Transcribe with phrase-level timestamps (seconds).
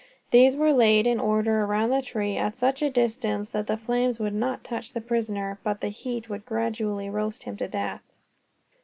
[0.31, 4.17] These were laid in order round the tree, at such a distance that the flames
[4.17, 8.01] would not touch the prisoner, but the heat would gradually roast him to death.